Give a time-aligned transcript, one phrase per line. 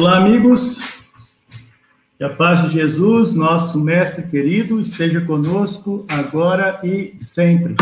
[0.00, 0.98] Olá, amigos.
[2.16, 7.76] Que a paz de Jesus, nosso mestre querido, esteja conosco agora e sempre.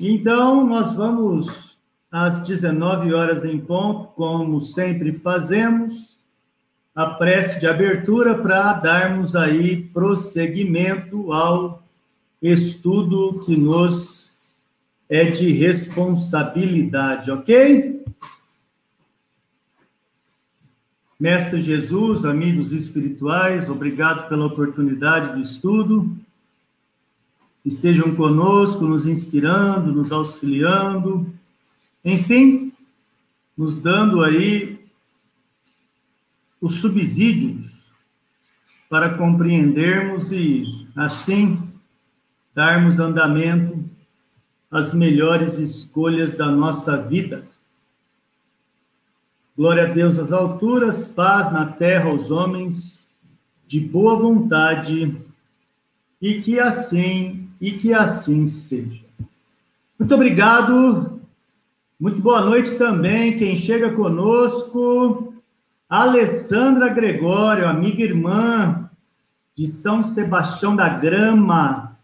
[0.00, 1.78] Então, nós vamos
[2.10, 6.18] às 19 horas em ponto, como sempre fazemos,
[6.94, 11.82] a prece de abertura para darmos aí prosseguimento ao
[12.42, 14.32] estudo que nos
[15.08, 17.97] é de responsabilidade, ok?
[21.20, 26.16] Mestre Jesus, amigos espirituais, obrigado pela oportunidade de estudo.
[27.64, 31.26] Estejam conosco, nos inspirando, nos auxiliando,
[32.04, 32.72] enfim,
[33.56, 34.78] nos dando aí
[36.60, 37.66] os subsídios
[38.88, 40.62] para compreendermos e,
[40.94, 41.68] assim,
[42.54, 43.84] darmos andamento
[44.70, 47.44] às melhores escolhas da nossa vida.
[49.58, 53.10] Glória a Deus às alturas, paz na terra aos homens
[53.66, 55.20] de boa vontade,
[56.22, 59.02] e que assim, e que assim seja.
[59.98, 61.20] Muito obrigado.
[61.98, 65.34] Muito boa noite também quem chega conosco,
[65.88, 68.88] Alessandra Gregório, amiga irmã
[69.56, 71.98] de São Sebastião da Grama.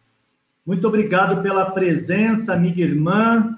[0.67, 3.57] Muito obrigado pela presença, amiga irmã.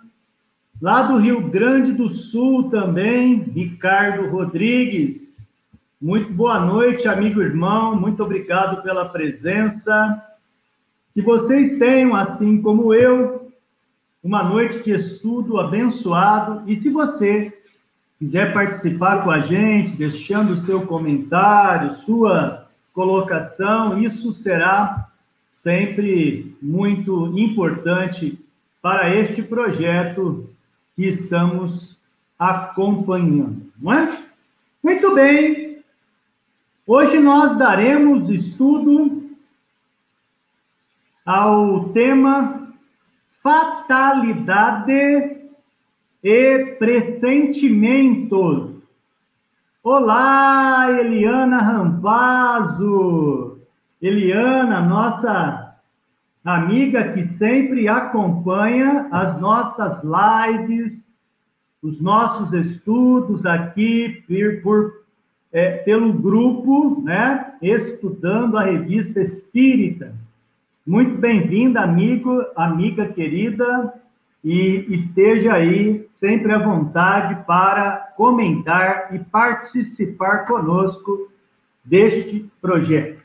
[0.81, 5.42] Lá do Rio Grande do Sul também, Ricardo Rodrigues.
[5.98, 7.98] Muito boa noite, amigo irmão.
[7.98, 10.22] Muito obrigado pela presença.
[11.14, 13.50] Que vocês tenham, assim como eu,
[14.22, 16.62] uma noite de estudo abençoado.
[16.66, 17.56] E se você
[18.19, 25.08] quiser participar com a gente, deixando o seu comentário, sua colocação, isso será
[25.48, 28.38] sempre muito importante
[28.82, 30.50] para este projeto
[30.97, 31.97] que estamos
[32.39, 34.23] acompanhando, não é?
[34.83, 35.84] Muito bem.
[36.87, 39.27] Hoje nós daremos estudo
[41.25, 42.73] ao tema
[43.43, 45.37] fatalidade
[46.25, 48.83] e pressentimentos.
[49.83, 53.59] Olá, Eliana Rampazzo.
[54.01, 55.66] Eliana, nossa
[56.47, 61.12] amiga que sempre acompanha as nossas lives,
[61.83, 64.23] os nossos estudos aqui
[64.62, 65.03] por,
[65.53, 70.15] é, pelo grupo, né, estudando a revista Espírita.
[70.87, 73.93] Muito bem-vinda, amigo, amiga querida,
[74.45, 81.29] e esteja aí sempre à vontade para comentar e participar conosco
[81.85, 83.21] deste projeto.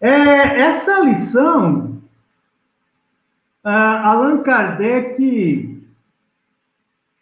[0.00, 1.91] É, essa lição
[3.64, 5.80] Uh, Allan Kardec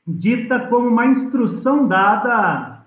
[0.07, 2.87] dita como uma instrução dada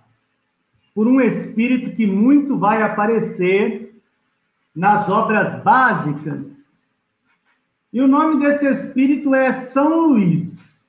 [0.93, 4.01] por um espírito que muito vai aparecer
[4.75, 6.45] nas obras básicas.
[7.91, 10.83] E o nome desse espírito é São Luís.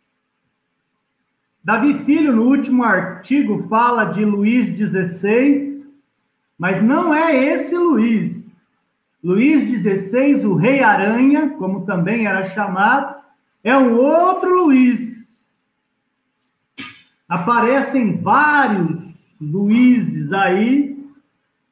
[1.63, 5.87] Davi Filho, no último artigo, fala de Luís XVI,
[6.59, 8.54] mas não é esse Luís.
[9.25, 13.15] Luís XVI, o Rei Aranha, como também era chamado,
[13.65, 15.49] é um outro Luís.
[17.27, 20.95] Aparecem vários Luíses aí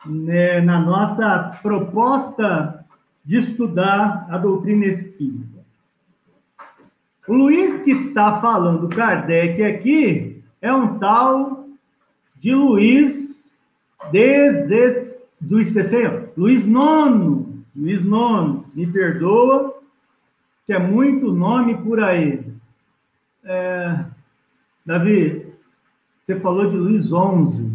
[0.07, 2.85] né, na nossa proposta
[3.25, 5.61] de estudar a doutrina espírita.
[7.29, 11.69] O Luiz que está falando Kardec aqui é um tal
[12.41, 13.23] de Luiz
[15.41, 19.75] Luiz terceiro, Luiz Nono, Luiz Nono, me perdoa,
[20.67, 22.43] que é muito nome por aí.
[23.45, 24.05] É,
[24.87, 25.47] Davi,
[26.25, 27.73] você falou de Luiz XI.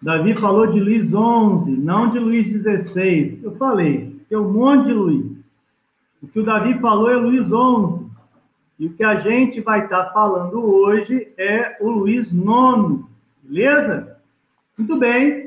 [0.00, 3.40] Davi falou de Luiz XI, não de Luiz XVI.
[3.42, 5.32] Eu falei, tem um monte de Luiz.
[6.22, 8.02] O que o Davi falou é Luiz XI.
[8.78, 13.04] E o que a gente vai estar falando hoje é o Luiz IX.
[13.42, 14.16] Beleza?
[14.76, 15.41] Muito bem.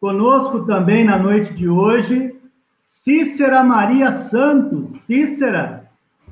[0.00, 2.34] Conosco também na noite de hoje,
[2.82, 5.00] Cícera Maria Santos.
[5.02, 5.88] Cícera,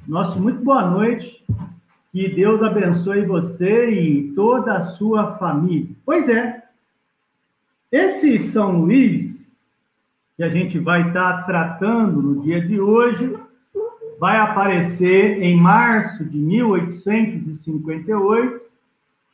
[0.06, 1.44] nosso muito boa noite.
[2.12, 5.88] Que Deus abençoe você e toda a sua família.
[6.04, 6.62] Pois é,
[7.90, 9.50] esse São Luís,
[10.36, 13.38] que a gente vai estar tratando no dia de hoje,
[14.18, 18.60] vai aparecer em março de 1858,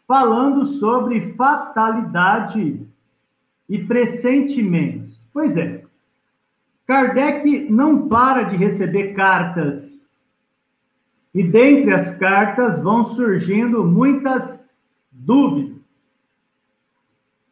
[0.06, 2.86] falando sobre fatalidade
[3.69, 5.19] e pressentimentos.
[5.32, 5.82] Pois é,
[6.87, 9.99] Kardec não para de receber cartas
[11.35, 14.65] e dentre as cartas vão surgindo muitas
[15.12, 15.76] dúvidas.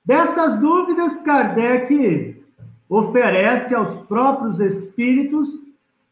[0.05, 2.43] Dessas dúvidas, Kardec
[2.89, 5.49] oferece aos próprios espíritos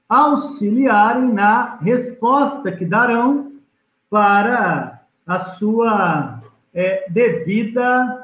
[0.08, 3.52] auxiliarem na resposta que darão
[4.10, 6.42] para a sua
[6.74, 8.23] é, devida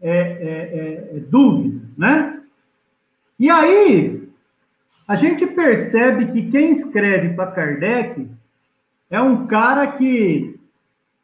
[0.00, 2.40] é, é, é dúvida, né?
[3.38, 4.28] E aí,
[5.08, 8.28] a gente percebe que quem escreve para Kardec
[9.10, 10.58] é um cara que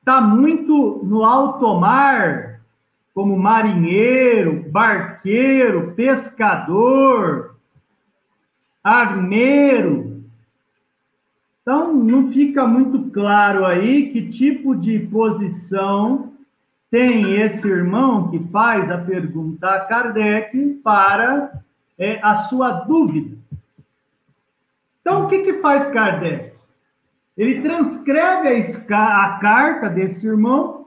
[0.00, 2.61] está muito no alto mar,
[3.14, 7.56] como marinheiro, barqueiro, pescador,
[8.82, 10.25] armeiro.
[11.62, 16.36] Então, não fica muito claro aí que tipo de posição
[16.97, 21.63] tem esse irmão que faz a pergunta a Kardec para
[21.99, 23.37] é, a sua dúvida.
[25.03, 26.55] Então, o que, que faz Kardec?
[27.37, 28.65] Ele transcreve
[28.95, 30.87] a, a carta desse irmão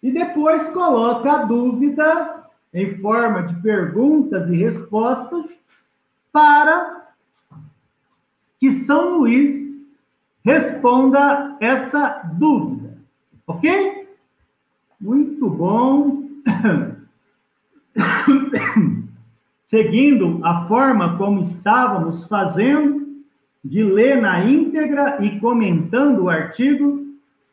[0.00, 5.44] e depois coloca a dúvida em forma de perguntas e respostas
[6.32, 7.08] para
[8.60, 9.74] que São Luís
[10.44, 12.96] responda essa dúvida.
[13.44, 13.99] Ok?
[15.00, 16.22] Muito bom.
[19.64, 23.00] Seguindo a forma como estávamos fazendo,
[23.64, 27.06] de ler na íntegra e comentando o artigo,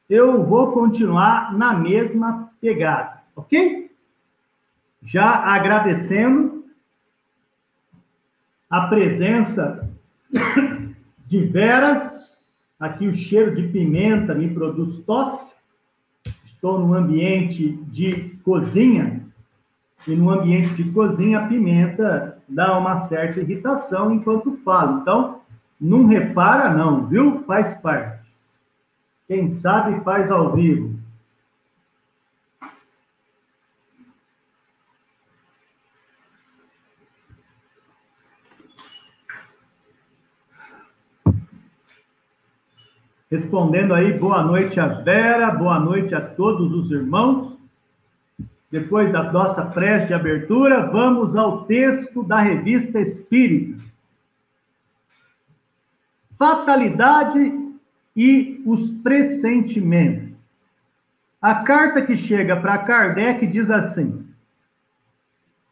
[0.09, 3.91] eu vou continuar na mesma pegada, ok?
[5.03, 6.65] Já agradecendo
[8.69, 9.89] a presença
[11.27, 12.13] de Vera,
[12.79, 15.56] aqui o cheiro de pimenta me produz tosse.
[16.57, 19.21] Estou num ambiente de cozinha
[20.07, 25.01] e no ambiente de cozinha a pimenta dá uma certa irritação enquanto falo.
[25.01, 25.41] Então,
[25.79, 27.43] não repara, não, viu?
[27.45, 28.27] Faz parte.
[29.27, 30.96] Quem sabe faz ao vivo.
[43.29, 47.57] Respondendo aí, boa noite a Vera, boa noite a todos os irmãos.
[48.71, 53.87] Depois da nossa prece de abertura, vamos ao texto da revista Espírita
[56.37, 57.51] fatalidade
[58.15, 60.27] e os pressentimentos.
[61.41, 64.25] A carta que chega para Kardec diz assim: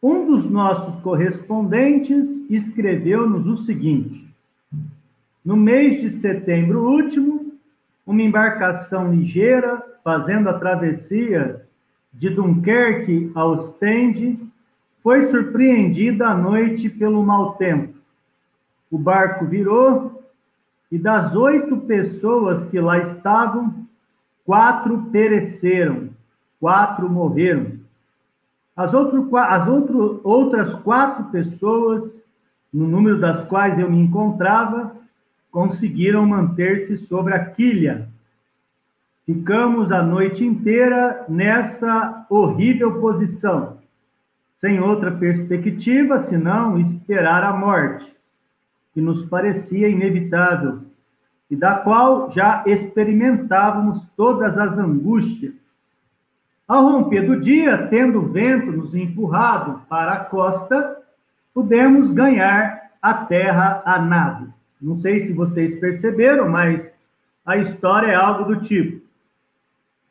[0.02, 4.28] Um dos nossos correspondentes escreveu-nos o seguinte:
[5.44, 7.35] No mês de setembro último,
[8.06, 11.66] uma embarcação ligeira, fazendo a travessia
[12.14, 14.38] de Dunkerque a Ostende,
[15.02, 17.94] foi surpreendida à noite pelo mau tempo.
[18.90, 20.22] O barco virou
[20.90, 23.86] e das oito pessoas que lá estavam,
[24.44, 26.10] quatro pereceram,
[26.60, 27.72] quatro morreram.
[28.76, 32.08] As, outro, as outro, outras quatro pessoas,
[32.72, 34.94] no número das quais eu me encontrava,
[35.56, 38.06] conseguiram manter-se sobre a quilha.
[39.24, 43.78] Ficamos a noite inteira nessa horrível posição,
[44.58, 48.14] sem outra perspectiva senão esperar a morte
[48.92, 50.80] que nos parecia inevitável
[51.50, 55.54] e da qual já experimentávamos todas as angústias.
[56.68, 60.98] Ao romper do dia, tendo o vento nos empurrado para a costa,
[61.54, 64.54] pudemos ganhar a terra a nado.
[64.80, 66.92] Não sei se vocês perceberam, mas
[67.44, 69.00] a história é algo do tipo: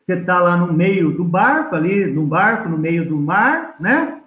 [0.01, 4.21] você está lá no meio do barco, ali no barco, no meio do mar, né?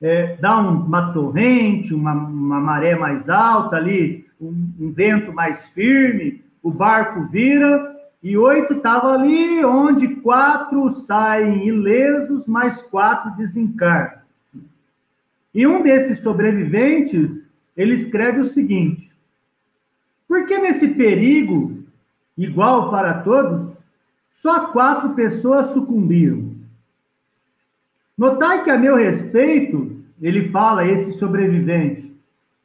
[0.00, 5.68] É, dá um, uma torrente, uma, uma, maré mais alta ali, um, um vento mais
[5.68, 14.22] firme, o barco vira e oito estavam ali onde quatro saem ilesos, mas quatro desencarnam.
[15.54, 19.11] E um desses sobreviventes, ele escreve o seguinte:
[20.32, 21.84] Por que nesse perigo
[22.38, 23.70] igual para todos,
[24.30, 26.54] só quatro pessoas sucumbiram.
[28.16, 32.16] Notai que, a meu respeito, ele fala, esse sobrevivente,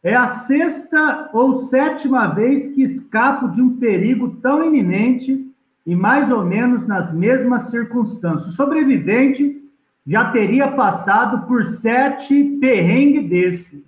[0.02, 5.46] é a sexta ou sétima vez que escapo de um perigo tão iminente
[5.86, 8.54] e mais ou menos nas mesmas circunstâncias.
[8.54, 9.62] O sobrevivente
[10.06, 13.84] já teria passado por sete perrengues desse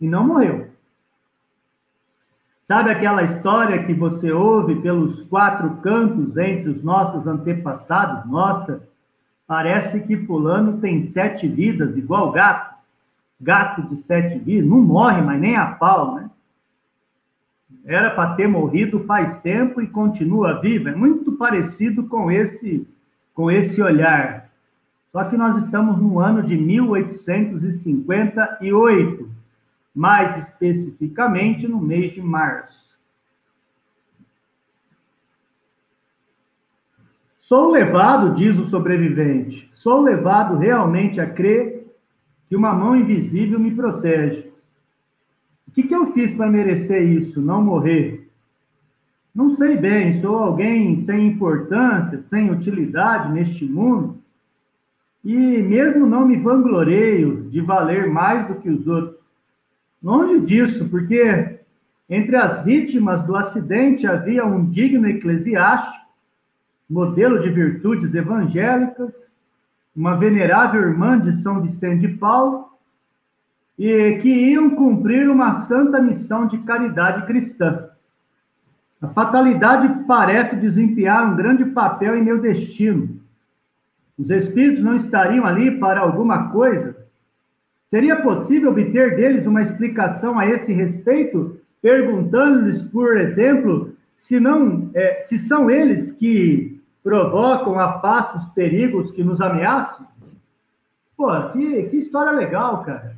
[0.00, 0.71] e não morreu.
[2.62, 8.24] Sabe aquela história que você ouve pelos quatro cantos entre os nossos antepassados?
[8.30, 8.88] Nossa,
[9.48, 12.76] parece que Fulano tem sete vidas, igual gato.
[13.40, 16.30] Gato de sete vidas, não morre, mas nem a pau, né?
[17.84, 20.88] Era para ter morrido faz tempo e continua vivo.
[20.88, 22.86] É muito parecido com esse,
[23.34, 24.48] com esse olhar.
[25.10, 29.31] Só que nós estamos no ano de 1858
[29.94, 32.82] mais especificamente no mês de março.
[37.40, 41.86] Sou levado, diz o sobrevivente, sou levado realmente a crer
[42.48, 44.50] que uma mão invisível me protege.
[45.68, 48.30] O que, que eu fiz para merecer isso, não morrer?
[49.34, 54.18] Não sei bem, sou alguém sem importância, sem utilidade neste mundo,
[55.24, 59.21] e mesmo não me vangloreio de valer mais do que os outros.
[60.02, 61.60] Longe disso, porque
[62.10, 66.04] entre as vítimas do acidente havia um digno eclesiástico,
[66.90, 69.26] modelo de virtudes evangélicas,
[69.94, 72.70] uma venerável irmã de São Vicente de Paulo,
[73.78, 77.88] e que iam cumprir uma santa missão de caridade cristã.
[79.00, 83.20] A fatalidade parece desempenhar um grande papel em meu destino.
[84.18, 87.01] Os espíritos não estariam ali para alguma coisa?
[87.92, 95.20] Seria possível obter deles uma explicação a esse respeito, perguntando-lhes, por exemplo, se, não, é,
[95.20, 100.06] se são eles que provocam, afastam os perigos que nos ameaçam?
[101.14, 103.14] Pô, que, que história legal, cara.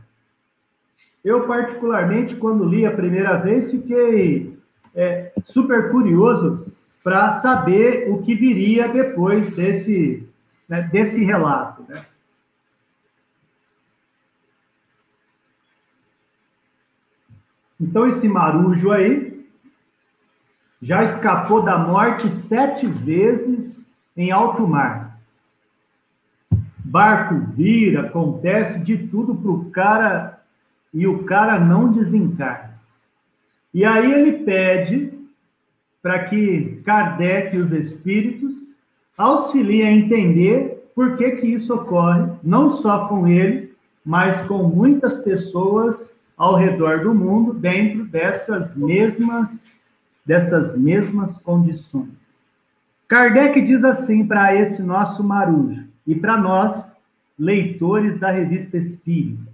[1.25, 4.59] Eu, particularmente, quando li a primeira vez, fiquei
[4.93, 6.67] é, super curioso
[7.05, 10.29] para saber o que viria depois desse,
[10.69, 11.85] né, desse relato.
[11.89, 12.05] Né?
[17.85, 19.45] Então, esse marujo aí
[20.81, 23.87] já escapou da morte sete vezes
[24.17, 25.21] em alto mar.
[26.83, 30.41] Barco vira, acontece de tudo para o cara
[30.95, 32.81] e o cara não desencarna.
[33.73, 35.13] E aí ele pede
[36.03, 38.55] para que Kardec e os espíritos
[39.17, 45.19] auxiliem a entender por que, que isso ocorre, não só com ele, mas com muitas
[45.19, 49.73] pessoas ao redor do mundo dentro dessas mesmas
[50.25, 52.09] dessas mesmas condições.
[53.07, 56.93] Kardec diz assim para esse nosso marujo e para nós,
[57.39, 59.53] leitores da revista Espírita.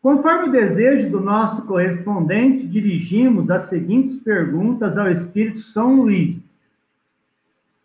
[0.00, 6.42] Conforme o desejo do nosso correspondente, dirigimos as seguintes perguntas ao Espírito São Luís,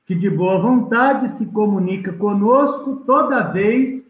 [0.05, 4.06] que de boa vontade se comunica conosco toda vez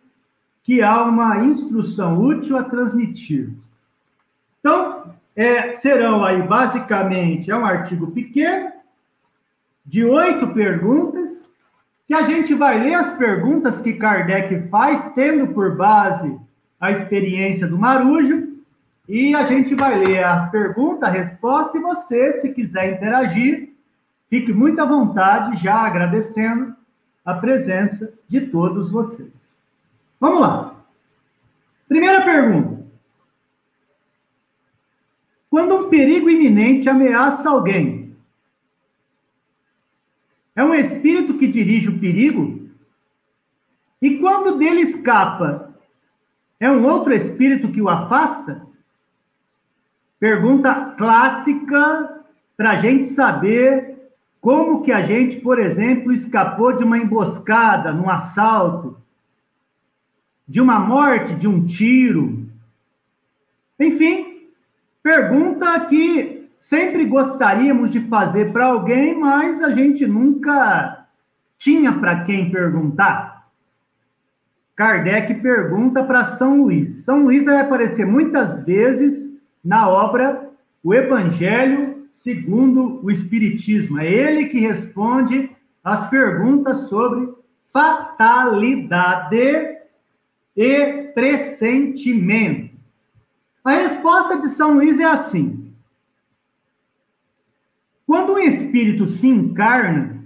[0.67, 3.53] que há uma instrução útil a transmitir.
[4.59, 8.73] Então, é, serão aí, basicamente, é um artigo pequeno,
[9.85, 11.41] de oito perguntas,
[12.05, 16.37] que a gente vai ler as perguntas que Kardec faz, tendo por base
[16.81, 18.57] a experiência do Marujo,
[19.07, 23.69] e a gente vai ler a pergunta, a resposta, e você, se quiser interagir,
[24.29, 26.75] fique muito à vontade, já agradecendo
[27.23, 29.46] a presença de todos vocês.
[30.19, 30.83] Vamos lá.
[31.87, 32.85] Primeira pergunta.
[35.49, 38.15] Quando um perigo iminente ameaça alguém,
[40.55, 42.67] é um espírito que dirige o perigo?
[44.01, 45.73] E quando dele escapa,
[46.59, 48.65] é um outro espírito que o afasta?
[50.19, 52.23] Pergunta clássica
[52.55, 58.09] para a gente saber como que a gente, por exemplo, escapou de uma emboscada, num
[58.09, 58.97] assalto,
[60.47, 62.47] de uma morte, de um tiro.
[63.79, 64.47] Enfim,
[65.03, 71.05] pergunta que sempre gostaríamos de fazer para alguém, mas a gente nunca
[71.57, 73.47] tinha para quem perguntar.
[74.75, 77.03] Kardec pergunta para São Luís.
[77.03, 79.27] São Luís vai aparecer muitas vezes
[79.63, 80.49] na obra
[80.83, 83.99] O Evangelho segundo o Espiritismo.
[83.99, 85.49] É ele que responde
[85.83, 87.33] as perguntas sobre
[87.71, 89.76] fatalidade
[90.57, 92.75] e pressentimento.
[93.63, 95.71] A resposta de São Luís é assim:
[98.07, 100.25] quando um espírito se encarna,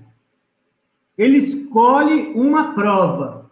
[1.18, 3.52] ele escolhe uma prova.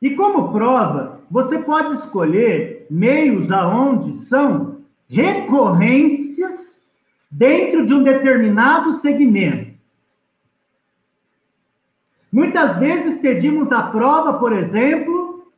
[0.00, 6.80] E como prova, você pode escolher meios aonde são recorrências
[7.30, 9.67] dentro de um determinado segmento.
[12.32, 15.50] Muitas vezes pedimos a prova, por exemplo,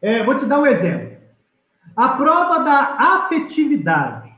[0.00, 1.16] é, vou te dar um exemplo.
[1.94, 4.32] A prova da afetividade.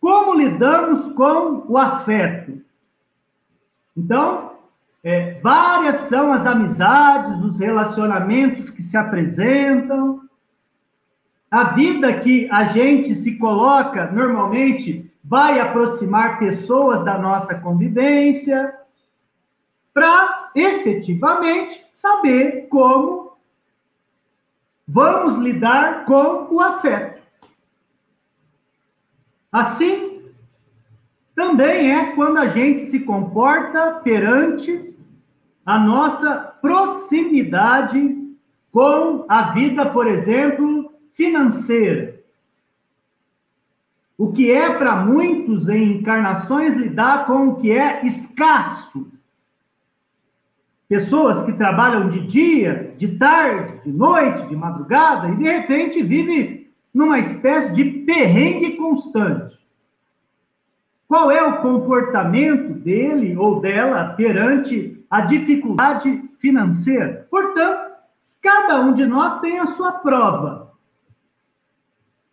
[0.00, 2.62] Como lidamos com o afeto?
[3.96, 4.52] Então,
[5.02, 10.20] é, várias são as amizades, os relacionamentos que se apresentam.
[11.50, 18.79] A vida que a gente se coloca normalmente vai aproximar pessoas da nossa convivência
[19.92, 23.32] para efetivamente saber como
[24.86, 27.20] vamos lidar com o afeto.
[29.52, 30.22] Assim,
[31.34, 34.94] também é quando a gente se comporta perante
[35.64, 38.18] a nossa proximidade
[38.72, 42.20] com a vida, por exemplo, financeira.
[44.16, 49.10] O que é para muitos em encarnações lidar com o que é escasso
[50.90, 56.68] pessoas que trabalham de dia, de tarde, de noite, de madrugada, e de repente vive
[56.92, 59.56] numa espécie de perrengue constante.
[61.06, 67.24] Qual é o comportamento dele ou dela perante a dificuldade financeira?
[67.30, 67.92] Portanto,
[68.42, 70.72] cada um de nós tem a sua prova.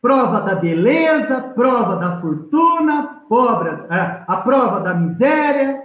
[0.02, 5.80] Prova da beleza, prova da fortuna, pobre, é, a prova da miséria,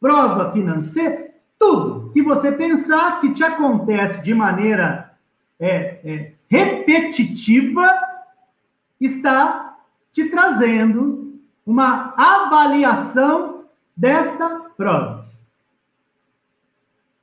[0.00, 1.25] prova financeira.
[1.58, 5.12] Tudo que você pensar que te acontece de maneira
[5.58, 7.88] é, é, repetitiva
[9.00, 9.76] está
[10.12, 13.64] te trazendo uma avaliação
[13.96, 15.26] desta prova.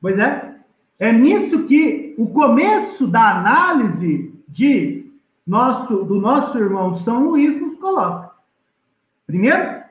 [0.01, 0.55] Pois é,
[0.99, 5.11] é nisso que o começo da análise de
[5.45, 8.31] nosso, do nosso irmão São Luís nos coloca.
[9.25, 9.81] Primeiro,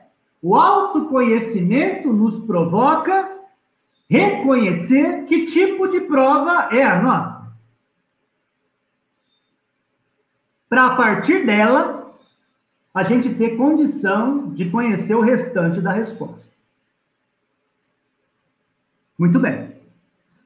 [0.41, 3.32] o autoconhecimento nos provoca
[4.09, 7.43] reconhecer que tipo de prova é a nossa.
[10.69, 12.15] Para a partir dela,
[12.93, 16.51] a gente ter condição de conhecer o restante da resposta.
[19.17, 19.71] Muito bem.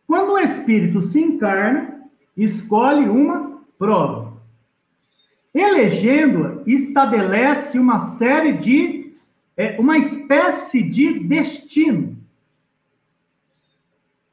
[0.06, 2.04] Quando o espírito se encarna,
[2.36, 4.38] escolhe uma prova.
[5.54, 9.14] Elegendo-a, estabelece uma série de,
[9.56, 12.17] é, uma espécie de destino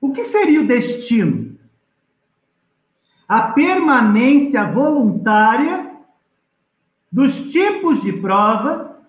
[0.05, 1.59] o que seria o destino?
[3.27, 5.97] A permanência voluntária
[7.11, 9.01] dos tipos de prova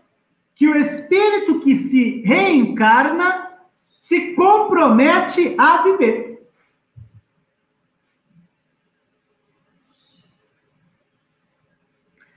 [0.56, 3.60] que o espírito que se reencarna
[4.00, 6.48] se compromete a viver.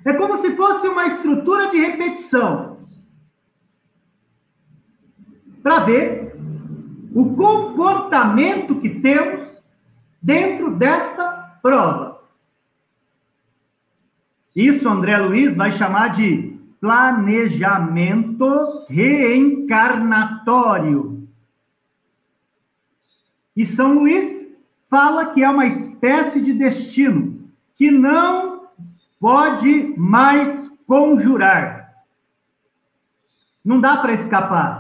[0.04, 2.76] É como se fosse uma estrutura de repetição.
[5.62, 6.37] Para ver
[7.14, 9.48] o comportamento que temos
[10.20, 12.20] dentro desta prova.
[14.54, 21.26] Isso André Luiz vai chamar de planejamento reencarnatório.
[23.56, 24.46] E São Luís
[24.88, 28.68] fala que é uma espécie de destino que não
[29.20, 32.04] pode mais conjurar.
[33.64, 34.77] Não dá para escapar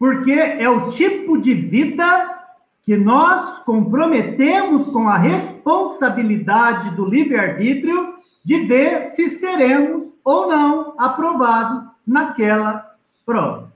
[0.00, 2.38] porque é o tipo de vida
[2.84, 11.84] que nós comprometemos com a responsabilidade do livre-arbítrio de ver se seremos ou não aprovados
[12.06, 13.70] naquela prova.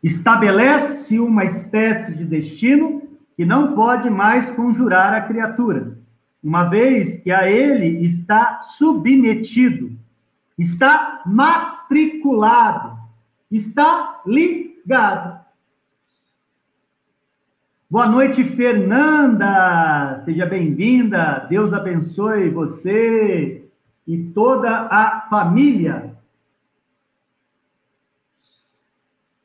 [0.00, 3.02] Estabelece uma espécie de destino
[3.36, 5.98] que não pode mais conjurar a criatura,
[6.42, 10.00] uma vez que a ele está submetido
[10.58, 12.98] está matriculado,
[13.50, 15.40] está ligado.
[17.90, 20.22] Boa noite, Fernanda.
[20.24, 21.46] Seja bem-vinda.
[21.50, 23.68] Deus abençoe você
[24.06, 26.16] e toda a família.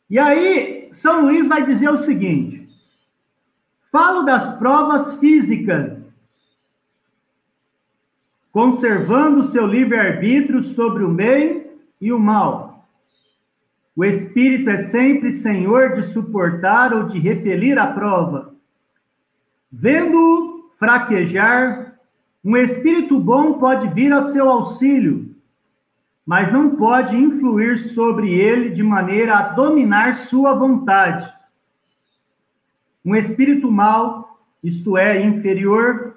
[0.10, 2.70] E aí, São Luís vai dizer o seguinte:
[3.92, 6.10] falo das provas físicas,
[8.58, 11.68] conservando seu livre-arbítrio sobre o bem
[12.02, 12.88] e o mal.
[13.96, 18.56] O espírito é sempre senhor de suportar ou de repelir a prova.
[19.72, 22.00] Vendo-o fraquejar,
[22.44, 25.36] um espírito bom pode vir a seu auxílio,
[26.26, 31.32] mas não pode influir sobre ele de maneira a dominar sua vontade.
[33.06, 36.17] Um espírito mau, isto é, inferior,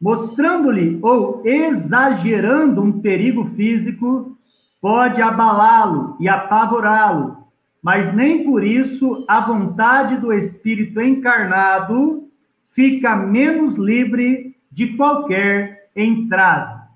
[0.00, 4.36] mostrando-lhe ou exagerando um perigo físico,
[4.80, 7.36] pode abalá-lo e apavorá-lo,
[7.82, 12.28] mas nem por isso a vontade do espírito encarnado
[12.72, 16.86] fica menos livre de qualquer entrada.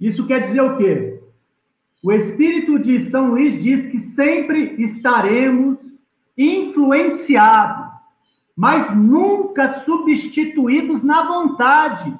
[0.00, 1.20] Isso quer dizer o quê?
[2.02, 5.76] O Espírito de São Luís diz que sempre estaremos
[6.36, 7.89] influenciados,
[8.60, 12.14] mas nunca substituídos na vontade.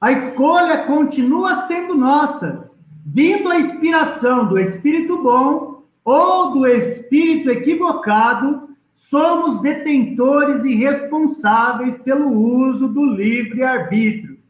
[0.00, 2.72] A escolha continua sendo nossa,
[3.06, 12.32] vindo a inspiração do Espírito bom ou do Espírito equivocado, somos detentores e responsáveis pelo
[12.32, 14.40] uso do livre-arbítrio.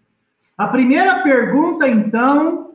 [0.56, 2.70] A primeira pergunta, então,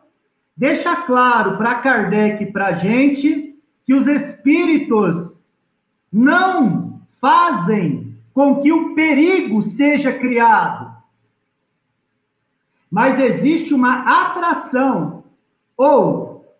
[0.56, 3.56] deixa claro para Kardec e para a gente
[3.88, 5.39] que os espíritos
[6.12, 10.92] não fazem com que o perigo seja criado,
[12.90, 15.24] mas existe uma atração
[15.78, 16.56] ou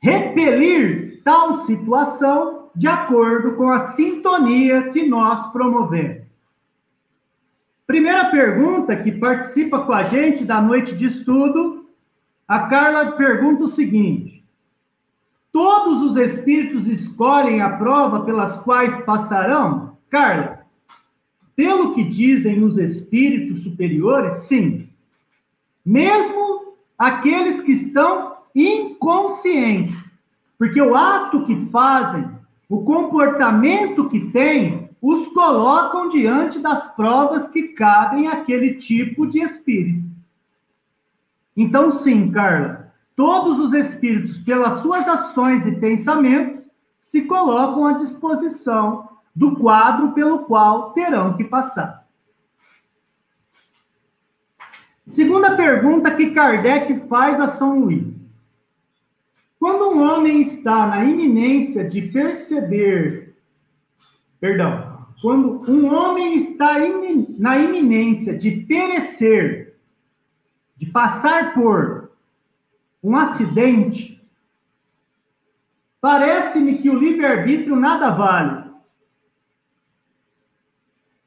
[0.00, 6.22] repelir tal situação de acordo com a sintonia que nós promovemos.
[7.86, 11.82] Primeira pergunta que participa com a gente da noite de estudo
[12.46, 14.41] a Carla pergunta o seguinte:
[15.52, 19.98] Todos os espíritos escolhem a prova pelas quais passarão?
[20.08, 20.62] Carla,
[21.54, 24.88] pelo que dizem os espíritos superiores, sim.
[25.84, 29.94] Mesmo aqueles que estão inconscientes,
[30.58, 32.26] porque o ato que fazem,
[32.68, 40.08] o comportamento que têm, os colocam diante das provas que cabem àquele tipo de espírito.
[41.56, 42.81] Então, sim, Carla,
[43.16, 46.62] todos os espíritos, pelas suas ações e pensamentos,
[47.00, 52.06] se colocam à disposição do quadro pelo qual terão que passar.
[55.06, 58.22] Segunda pergunta que Kardec faz a São Luís.
[59.58, 63.36] Quando um homem está na iminência de perceber,
[64.40, 66.78] perdão, quando um homem está
[67.38, 69.62] na iminência de perecer
[70.82, 72.01] de passar por
[73.02, 74.22] um acidente,
[76.00, 78.70] parece-me que o livre-arbítrio nada vale.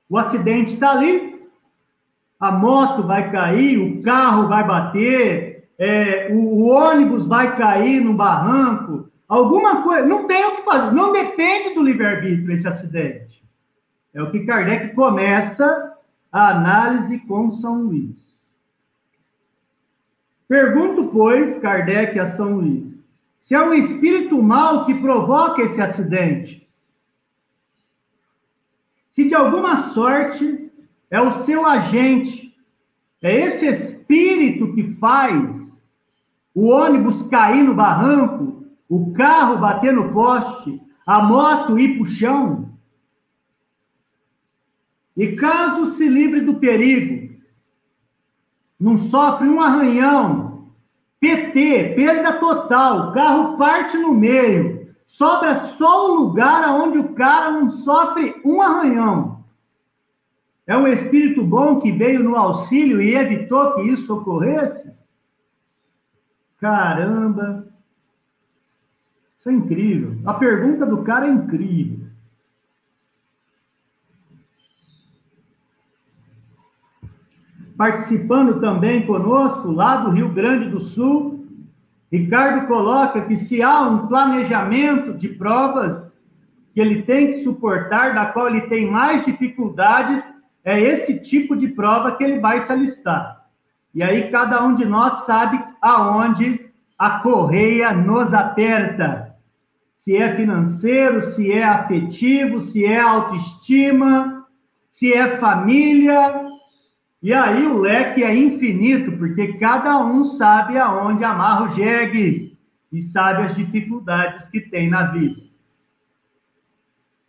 [0.10, 1.50] O acidente está ali,
[2.40, 9.10] a moto vai cair, o carro vai bater, é, o, ônibus vai cair no barranco,
[9.28, 10.08] alguma coisa.
[10.08, 13.44] Não tem o que fazer, não depende do livre-arbítrio esse acidente.
[14.14, 15.94] É o que Kardec começa
[16.32, 18.25] a análise com São Luís.
[20.48, 23.04] Pergunto, pois, Kardec a São Luís,
[23.40, 26.68] se é um espírito mau que provoca esse acidente.
[29.12, 30.72] Se de alguma sorte
[31.10, 32.54] é o seu agente,
[33.22, 35.66] é esse espírito que faz
[36.54, 42.06] o ônibus cair no barranco, o carro bater no poste, a moto ir para o
[42.06, 42.70] chão.
[45.18, 47.25] E caso se livre do perigo,
[48.80, 50.70] não sofre um arranhão.
[51.20, 54.94] PT, perda total, carro parte no meio.
[55.06, 59.44] Sobra só o lugar onde o cara não sofre um arranhão.
[60.68, 64.92] É um espírito bom que veio no auxílio e evitou que isso ocorresse?
[66.60, 67.68] Caramba!
[69.38, 70.18] Isso é incrível.
[70.26, 72.05] A pergunta do cara é incrível.
[77.78, 81.46] Participando também conosco, lá do Rio Grande do Sul.
[82.12, 86.12] Ricardo coloca que se há um planejamento de provas
[86.74, 90.24] que ele tem que suportar, da qual ele tem mais dificuldades,
[90.64, 93.46] é esse tipo de prova que ele vai se alistar.
[93.94, 96.66] E aí cada um de nós sabe aonde
[96.98, 99.34] a correia nos aperta.
[100.00, 104.46] se é financeiro, se é afetivo, se é autoestima,
[104.92, 106.45] se é família.
[107.26, 112.56] E aí o leque é infinito, porque cada um sabe aonde amarra o jegue
[112.94, 115.42] e sabe as dificuldades que tem na vida.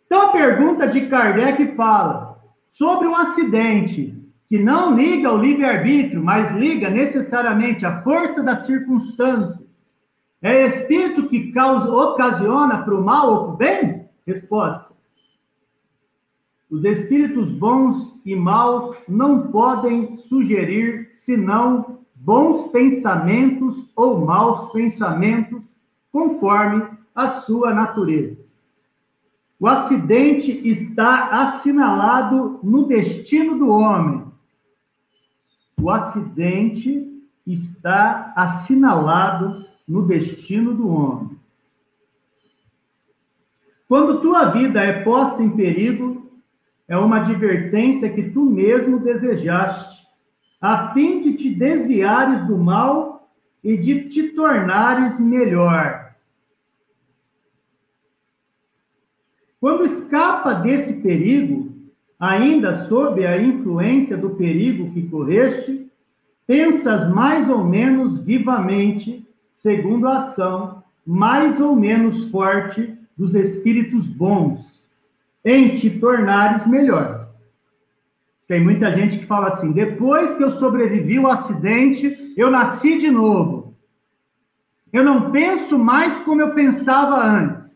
[0.05, 2.37] Então a pergunta de Kardec fala
[2.69, 4.15] sobre um acidente
[4.47, 9.67] que não liga ao livre-arbítrio, mas liga necessariamente à força das circunstâncias.
[10.43, 14.05] É espírito que causa, ocasiona para o mal ou para o bem?
[14.27, 14.93] Resposta.
[16.69, 25.61] Os espíritos bons e maus não podem sugerir senão bons pensamentos ou maus pensamentos,
[26.11, 26.85] conforme
[27.15, 28.37] a sua natureza.
[29.57, 34.25] O acidente está assinalado no destino do homem.
[35.81, 37.07] O acidente
[37.45, 41.37] está assinalado no destino do homem.
[43.87, 46.26] Quando tua vida é posta em perigo,
[46.87, 50.07] é uma advertência que tu mesmo desejaste,
[50.61, 53.29] a fim de te desviares do mal
[53.63, 56.15] e de te tornares melhor.
[59.59, 61.75] Quando escapa desse perigo,
[62.19, 65.91] ainda sob a influência do perigo que correste,
[66.45, 74.76] pensas mais ou menos vivamente segundo a ação mais ou menos forte dos espíritos bons,
[75.43, 77.27] em te tornares melhor.
[78.47, 83.09] Tem muita gente que fala assim: depois que eu sobrevivi ao acidente, eu nasci de
[83.09, 83.75] novo.
[84.91, 87.67] Eu não penso mais como eu pensava antes.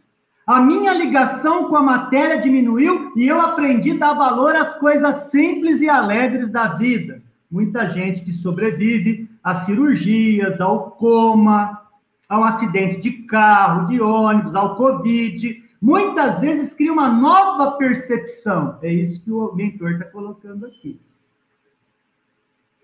[0.48, 5.30] A minha ligação com a matéria diminuiu e eu aprendi a dar valor às coisas
[5.30, 7.22] simples e alegres da vida.
[7.50, 11.82] Muita gente que sobrevive a cirurgias, ao coma,
[12.28, 15.62] a um acidente de carro, de ônibus, ao Covid.
[15.82, 18.78] Muitas vezes cria uma nova percepção.
[18.84, 21.00] É isso que o mentor está colocando aqui.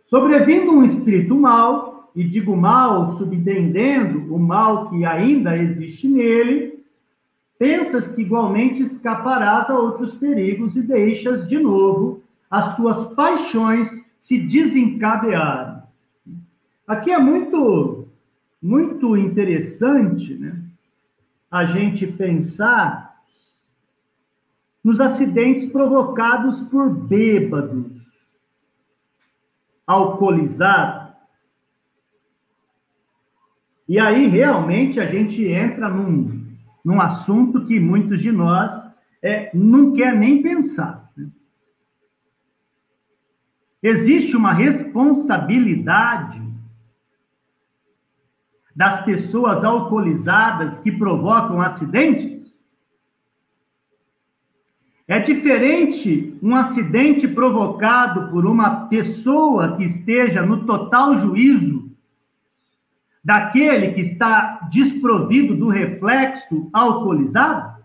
[0.09, 6.83] Sobrevindo um espírito mal, e digo mal subentendendo o mal que ainda existe nele,
[7.59, 14.39] pensas que igualmente escaparás a outros perigos e deixas de novo as tuas paixões se
[14.39, 15.83] desencadearem.
[16.87, 18.07] Aqui é muito,
[18.61, 20.66] muito interessante, né?
[21.49, 23.07] A gente pensar
[24.83, 27.91] nos acidentes provocados por bêbados,
[29.85, 31.13] alcoolizados.
[33.87, 36.47] E aí, realmente, a gente entra num,
[36.85, 38.71] num assunto que muitos de nós
[39.21, 41.11] é, não quer nem pensar.
[41.17, 41.29] Né?
[43.83, 46.46] Existe uma responsabilidade
[48.77, 52.53] das pessoas alcoolizadas que provocam acidentes?
[55.07, 61.89] É diferente um acidente provocado por uma pessoa que esteja no total juízo
[63.23, 67.83] daquele que está desprovido do reflexo alcoolizado?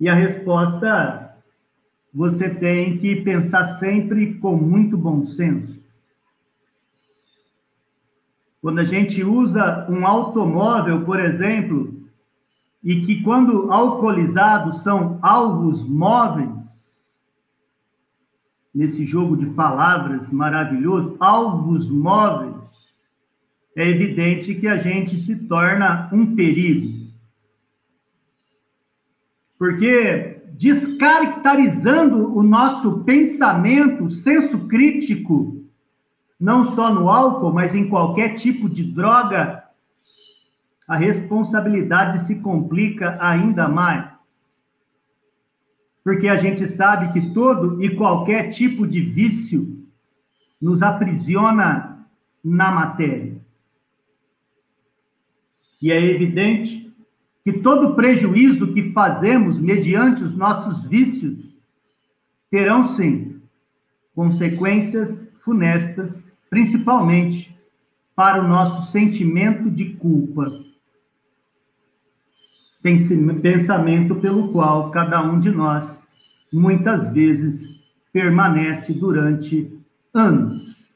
[0.00, 1.36] E a resposta
[2.14, 5.77] você tem que pensar sempre com muito bom senso.
[8.60, 11.94] Quando a gente usa um automóvel, por exemplo,
[12.82, 16.58] e que quando alcoolizados são alvos móveis,
[18.74, 22.56] nesse jogo de palavras maravilhoso, alvos móveis,
[23.76, 27.08] é evidente que a gente se torna um perigo.
[29.58, 35.57] Porque descaracterizando o nosso pensamento, o senso crítico,
[36.38, 39.64] não só no álcool, mas em qualquer tipo de droga,
[40.86, 44.08] a responsabilidade se complica ainda mais.
[46.04, 49.86] Porque a gente sabe que todo e qualquer tipo de vício
[50.60, 52.06] nos aprisiona
[52.42, 53.36] na matéria.
[55.82, 56.92] E é evidente
[57.44, 61.56] que todo prejuízo que fazemos mediante os nossos vícios
[62.50, 63.40] terão sim
[64.14, 67.58] consequências funestas principalmente
[68.14, 70.52] para o nosso sentimento de culpa.
[72.82, 76.06] Pensamento pelo qual cada um de nós,
[76.52, 77.82] muitas vezes,
[78.12, 79.72] permanece durante
[80.12, 80.92] anos.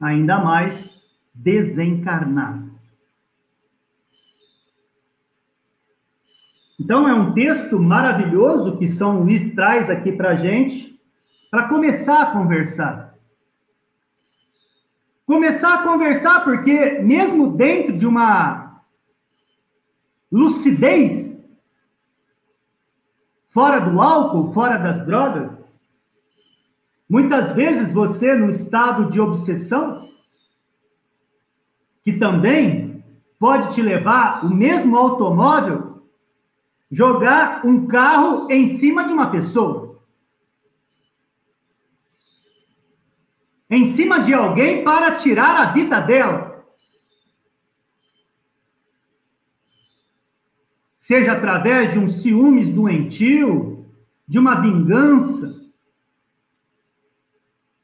[0.00, 1.00] Ainda mais
[1.32, 2.72] desencarnado.
[6.78, 10.95] Então, é um texto maravilhoso que São Luís traz aqui para a gente,
[11.56, 13.14] para começar a conversar.
[15.24, 18.82] começar a conversar, porque mesmo dentro de uma
[20.30, 21.42] lucidez,
[23.48, 25.50] fora do álcool, fora das drogas,
[27.08, 30.06] muitas vezes você, no estado de obsessão,
[32.04, 33.02] que também
[33.38, 36.04] pode te levar o mesmo automóvel,
[36.90, 39.85] jogar um carro em cima de uma pessoa.
[43.68, 46.64] Em cima de alguém para tirar a vida dela.
[50.98, 53.86] Seja através de um ciúmes doentio,
[54.26, 55.54] de uma vingança.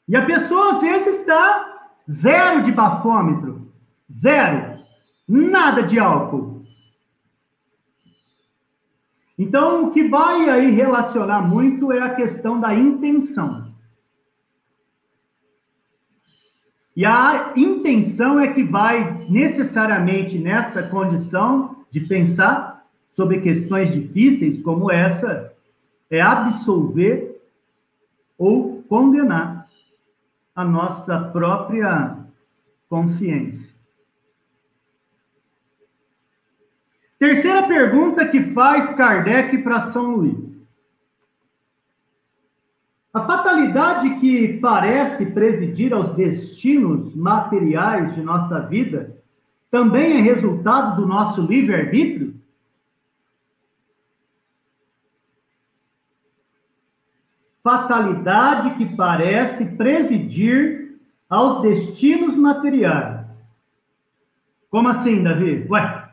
[0.08, 3.72] E a pessoa às vezes está zero de bafômetro,
[4.12, 4.78] zero,
[5.28, 6.64] nada de álcool.
[9.38, 13.71] Então, o que vai aí relacionar muito é a questão da intenção.
[16.94, 24.90] E a intenção é que vai necessariamente nessa condição de pensar sobre questões difíceis como
[24.90, 25.52] essa,
[26.10, 27.40] é absolver
[28.36, 29.66] ou condenar
[30.54, 32.18] a nossa própria
[32.88, 33.72] consciência.
[37.18, 40.61] Terceira pergunta que faz Kardec para São Luís.
[43.12, 49.14] A fatalidade que parece presidir aos destinos materiais de nossa vida
[49.70, 52.34] também é resultado do nosso livre-arbítrio?
[57.62, 60.98] Fatalidade que parece presidir
[61.28, 63.26] aos destinos materiais.
[64.70, 65.66] Como assim, Davi?
[65.70, 66.08] Ué,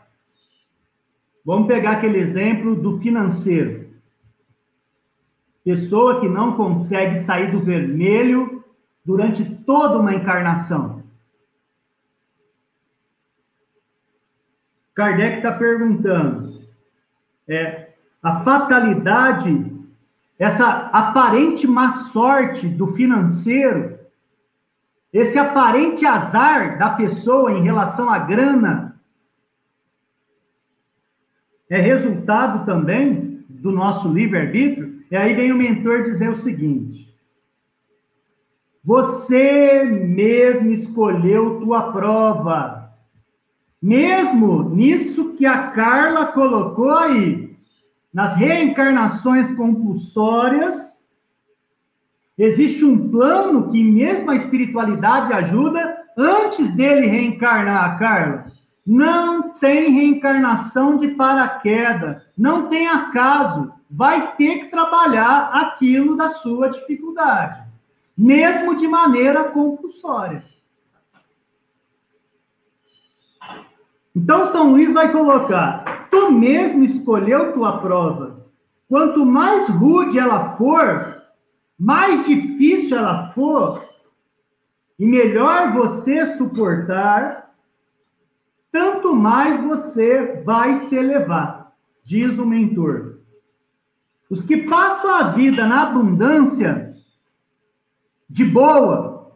[1.46, 3.79] vamos pegar aquele exemplo do financeiro.
[5.64, 8.64] Pessoa que não consegue sair do vermelho
[9.06, 11.04] durante toda uma encarnação.
[14.94, 16.62] Kardec está perguntando:
[17.48, 17.90] é,
[18.22, 19.74] a fatalidade,
[20.38, 23.98] essa aparente má sorte do financeiro,
[25.12, 29.00] esse aparente azar da pessoa em relação à grana,
[31.70, 35.00] é resultado também do nosso livre-arbítrio?
[35.10, 37.12] E aí vem o mentor dizer o seguinte:
[38.84, 42.78] Você mesmo escolheu tua prova.
[43.82, 47.56] Mesmo nisso que a Carla colocou aí,
[48.14, 51.00] nas reencarnações compulsórias,
[52.38, 58.59] existe um plano que mesmo a espiritualidade ajuda antes dele reencarnar, Carla.
[58.92, 66.72] Não tem reencarnação de paraquedas, não tem acaso vai ter que trabalhar aquilo da sua
[66.72, 67.62] dificuldade,
[68.18, 70.44] mesmo de maneira compulsória.
[74.16, 78.44] Então, São Luís vai colocar: tu mesmo escolheu tua prova.
[78.88, 81.22] Quanto mais rude ela for,
[81.78, 83.88] mais difícil ela for,
[84.98, 87.49] e melhor você suportar,
[89.10, 93.20] tanto mais você vai se elevar, diz o mentor.
[94.30, 96.94] Os que passam a vida na abundância,
[98.30, 99.34] de boa,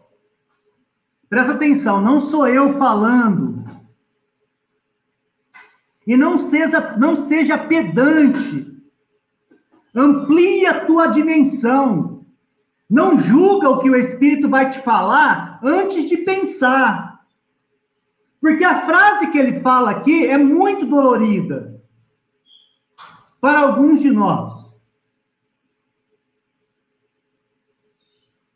[1.27, 3.63] presta atenção, não sou eu falando.
[6.05, 8.71] E não seja, não seja pedante.
[9.95, 12.23] Amplie a tua dimensão.
[12.87, 17.12] Não julga o que o Espírito vai te falar antes de pensar.
[18.43, 21.81] Porque a frase que ele fala aqui é muito dolorida
[23.39, 24.69] para alguns de nós.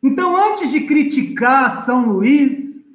[0.02, 2.86] Então, antes de criticar São Luís,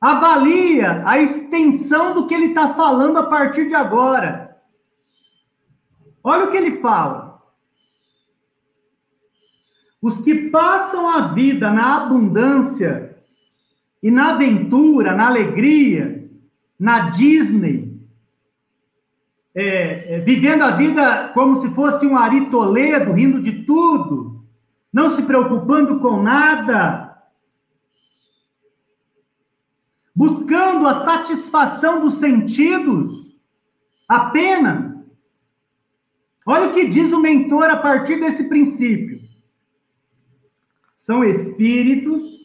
[0.00, 4.58] avalia a extensão do que ele está falando a partir de agora.
[6.24, 7.42] Olha o que ele fala.
[10.00, 13.09] Os que passam a vida na abundância
[14.02, 16.28] e na aventura, na alegria,
[16.78, 17.90] na Disney,
[19.54, 24.44] é, é, vivendo a vida como se fosse um Ari Toledo, rindo de tudo,
[24.92, 27.10] não se preocupando com nada,
[30.14, 33.38] buscando a satisfação dos sentidos
[34.08, 34.90] apenas.
[36.46, 39.20] Olha o que diz o mentor a partir desse princípio.
[40.94, 42.39] São espíritos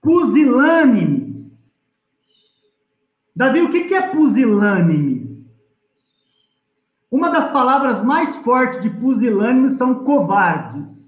[0.00, 1.30] pusilânimes.
[3.34, 5.20] Davi, o que é pusilânime?
[7.10, 11.00] Uma das palavras mais fortes de pusilânime são covardes.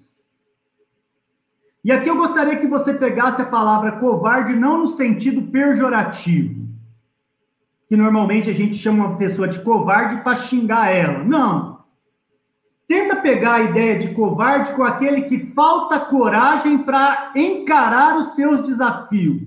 [1.84, 6.68] E aqui eu gostaria que você pegasse a palavra covarde não no sentido pejorativo,
[7.88, 11.24] que normalmente a gente chama uma pessoa de covarde para xingar ela.
[11.24, 11.71] Não.
[12.86, 18.66] Tenta pegar a ideia de covarde com aquele que falta coragem para encarar os seus
[18.66, 19.42] desafios.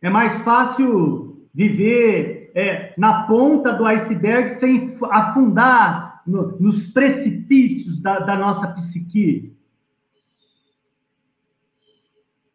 [0.00, 8.20] É mais fácil viver é, na ponta do iceberg sem afundar no, nos precipícios da,
[8.20, 9.56] da nossa psique.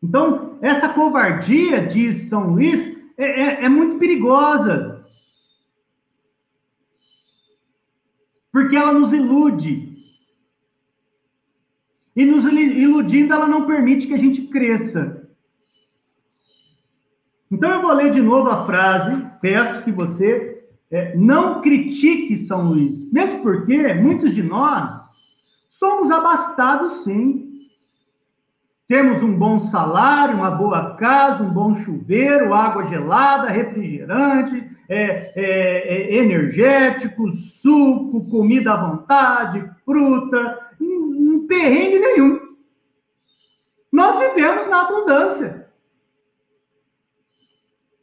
[0.01, 2.86] Então, essa covardia, diz São Luís,
[3.17, 4.92] é, é, é muito perigosa.
[8.54, 9.97] Porque ela nos ilude.
[12.16, 15.28] E nos iludindo, ela não permite que a gente cresça.
[17.51, 22.68] Então eu vou ler de novo a frase, peço que você é, não critique São
[22.68, 24.93] Luís, mesmo porque muitos de nós
[25.72, 27.53] somos abastados sim.
[28.93, 36.13] Temos um bom salário, uma boa casa, um bom chuveiro, água gelada, refrigerante, é, é,
[36.15, 42.39] é energético, suco, comida à vontade, fruta, um perrengue nenhum.
[43.91, 45.67] Nós vivemos na abundância.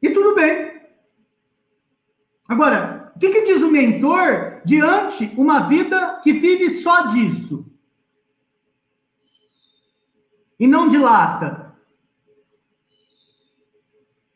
[0.02, 0.72] E tudo bem.
[2.48, 7.69] Agora, o que, que diz o mentor diante uma vida que vive só disso?
[10.60, 11.74] E não dilata.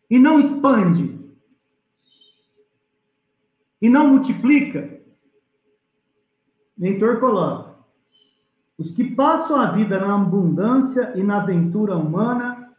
[0.09, 1.20] E não expande.
[3.81, 5.01] E não multiplica.
[6.77, 7.75] Mentor coloca:
[8.79, 12.75] os que passam a vida na abundância e na aventura humana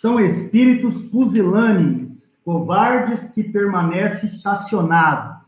[0.00, 5.38] são espíritos pusilânimes covardes que permanece estacionado.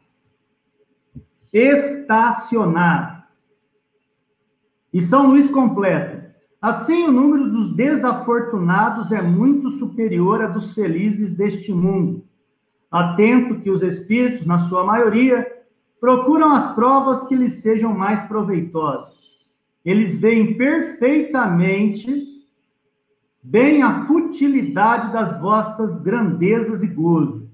[1.52, 3.24] Estacionado.
[4.92, 6.19] E São Luís completa.
[6.60, 12.22] Assim, o número dos desafortunados é muito superior a dos felizes deste mundo.
[12.90, 15.46] Atento que os espíritos, na sua maioria,
[15.98, 19.14] procuram as provas que lhes sejam mais proveitosas.
[19.82, 22.28] Eles veem perfeitamente
[23.42, 27.48] bem a futilidade das vossas grandezas e gozos.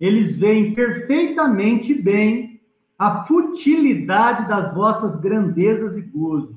[0.00, 2.58] Eles veem perfeitamente bem
[2.98, 6.56] a futilidade das vossas grandezas e gozos.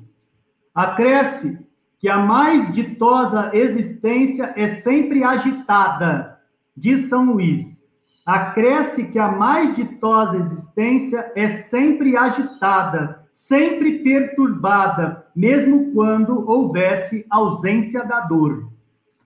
[0.74, 1.58] Acresce
[2.00, 6.38] que a mais ditosa existência é sempre agitada,
[6.74, 7.78] diz São Luís.
[8.24, 18.02] Acresce que a mais ditosa existência é sempre agitada, sempre perturbada, mesmo quando houvesse ausência
[18.04, 18.70] da dor.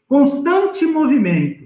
[0.08, 1.64] Constante movimento.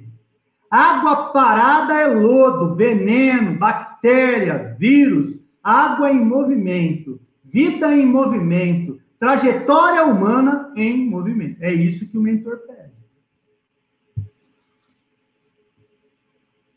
[0.71, 5.39] Água parada é lodo, veneno, bactéria, vírus.
[5.65, 7.19] Água em movimento.
[7.43, 9.01] Vida em movimento.
[9.19, 11.61] Trajetória humana em movimento.
[11.61, 12.89] É isso que o mentor pede.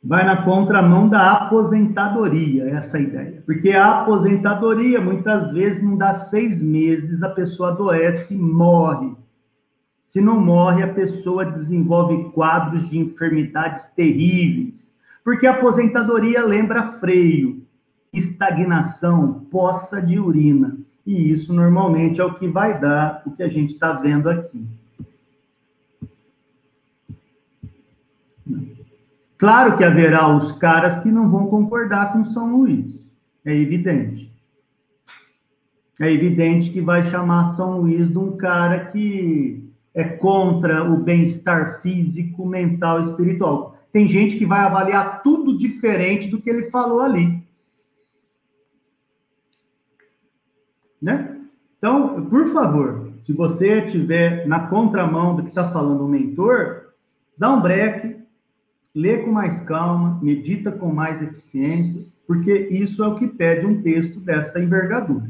[0.03, 3.43] vai na contramão da aposentadoria, essa ideia.
[3.45, 9.15] Porque a aposentadoria, muitas vezes, não dá seis meses, a pessoa adoece e morre.
[10.07, 14.91] Se não morre, a pessoa desenvolve quadros de enfermidades terríveis.
[15.23, 17.63] Porque a aposentadoria lembra freio,
[18.11, 20.77] estagnação, poça de urina.
[21.05, 24.65] E isso normalmente é o que vai dar o que a gente está vendo aqui.
[29.37, 32.99] Claro que haverá os caras que não vão concordar com São Luís.
[33.43, 34.31] É evidente.
[35.99, 41.81] É evidente que vai chamar São Luís de um cara que é contra o bem-estar
[41.81, 43.77] físico, mental e espiritual.
[43.91, 47.40] Tem gente que vai avaliar tudo diferente do que ele falou ali.
[51.01, 51.39] Né?
[51.77, 56.91] Então, por favor, se você estiver na contramão do que está falando o mentor,
[57.37, 58.17] dá um break,
[58.93, 63.81] lê com mais calma, medita com mais eficiência, porque isso é o que pede um
[63.81, 65.29] texto dessa envergadura.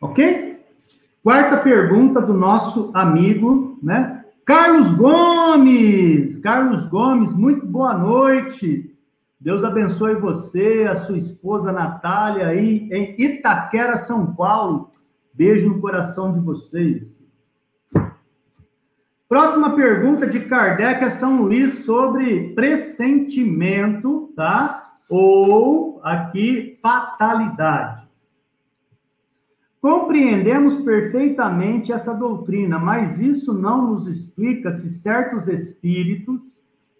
[0.00, 0.62] Ok?
[1.22, 4.22] Quarta pergunta do nosso amigo, né?
[4.44, 6.36] Carlos Gomes!
[6.40, 8.93] Carlos Gomes, muito boa noite.
[9.44, 14.90] Deus abençoe você, a sua esposa Natália aí em Itaquera, São Paulo.
[15.34, 17.22] Beijo no coração de vocês.
[19.28, 24.94] Próxima pergunta de Kardec é São Luís sobre pressentimento, tá?
[25.10, 28.08] Ou aqui fatalidade.
[29.78, 36.53] Compreendemos perfeitamente essa doutrina, mas isso não nos explica se certos espíritos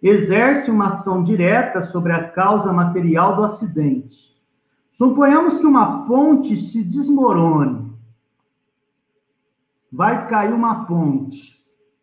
[0.08, 4.34] exercem uma ação direta sobre a causa material do acidente.
[4.90, 7.90] Suponhamos que uma ponte se desmorone.
[9.90, 11.58] Vai cair uma ponte.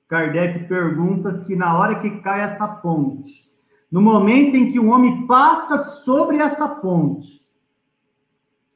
[0.07, 3.47] Kardec pergunta que na hora que cai essa ponte,
[3.91, 7.39] no momento em que o homem passa sobre essa ponte,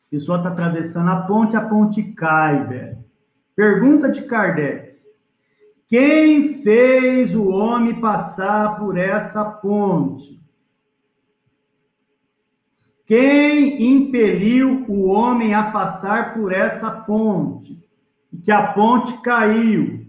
[0.07, 3.03] a pessoa está atravessando a ponte, a ponte cai, velho.
[3.55, 4.94] Pergunta de Kardec:
[5.87, 10.35] quem fez o homem passar por essa ponte?
[13.05, 17.87] Quem impeliu o homem a passar por essa ponte?
[18.33, 20.07] E que a ponte caiu.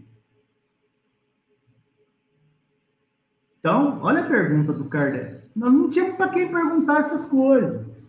[3.58, 5.42] Então, olha a pergunta do Kardec.
[5.54, 8.00] Nós não tínhamos para quem perguntar essas coisas.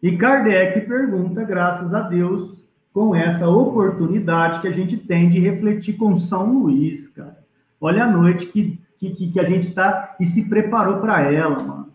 [0.00, 2.63] E Kardec pergunta, graças a Deus,
[2.94, 7.44] com essa oportunidade que a gente tem de refletir com São Luís, cara.
[7.80, 11.92] Olha a noite que, que, que a gente está e se preparou para ela, mano.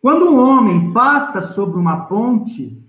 [0.00, 2.82] Quando um homem passa sobre uma ponte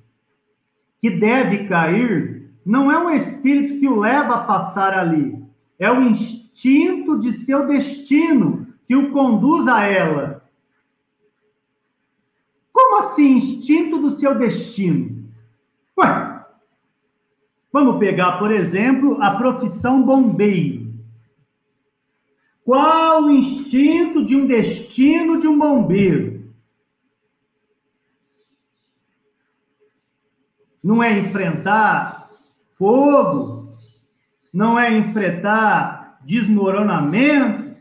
[1.02, 5.44] que deve cair, não é um espírito que o leva a passar ali,
[5.78, 10.46] é o instinto de seu destino que o conduz a ela.
[12.72, 15.26] Como assim, instinto do seu destino?
[15.98, 16.35] Ué,
[17.76, 20.94] vamos pegar, por exemplo, a profissão bombeiro.
[22.64, 26.36] Qual o instinto de um destino de um bombeiro?
[30.82, 32.30] não é enfrentar
[32.78, 33.74] fogo,
[34.54, 37.76] não é enfrentar desmoronamento,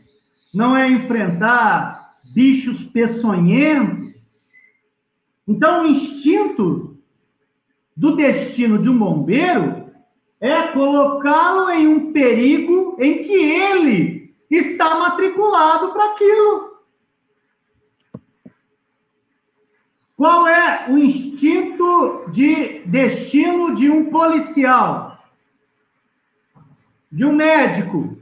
[0.51, 4.11] não é enfrentar bichos peçonhentos.
[5.47, 6.97] Então, o instinto
[7.95, 9.84] do destino de um bombeiro
[10.45, 16.75] é colocá-lo em um perigo em que ele está matriculado para aquilo.
[20.15, 25.17] Qual é o instinto de destino de um policial?
[27.11, 28.15] De um médico?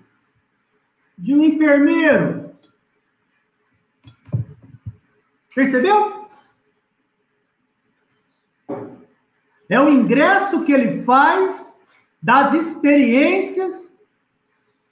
[1.17, 2.55] De um enfermeiro?
[5.53, 6.29] Percebeu?
[9.69, 11.72] É o ingresso que ele faz
[12.23, 13.93] das experiências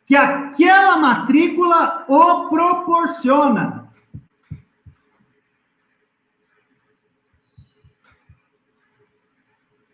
[0.06, 3.90] que aquela matrícula o proporciona.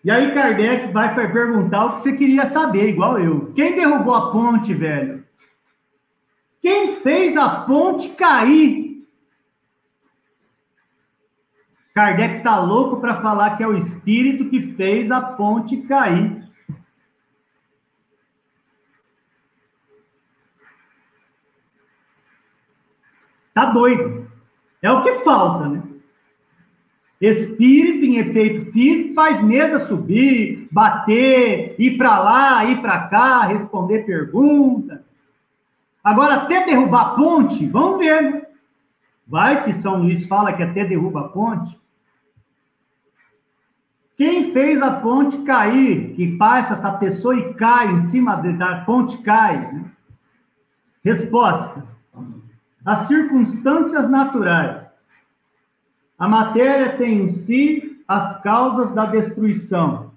[0.03, 3.53] E aí Kardec vai perguntar o que você queria saber, igual eu.
[3.53, 5.23] Quem derrubou a ponte, velho?
[6.61, 9.05] Quem fez a ponte cair?
[11.93, 16.46] Kardec tá louco para falar que é o espírito que fez a ponte cair.
[23.57, 24.29] Tá doido.
[24.83, 25.81] É o que falta, né?
[27.19, 34.05] Espírito em efeito físico faz mesa subir, bater, ir para lá, ir para cá, responder
[34.05, 34.99] perguntas.
[36.03, 38.47] Agora, até derrubar ponte, vamos ver.
[39.27, 41.75] Vai que São Luís fala que até derruba a ponte.
[44.15, 49.17] Quem fez a ponte cair, que passa essa pessoa e cai em cima da ponte,
[49.23, 49.57] cai?
[49.73, 49.85] Né?
[51.03, 51.96] Resposta:
[52.87, 54.87] as circunstâncias naturais.
[56.17, 60.13] A matéria tem em si as causas da destruição.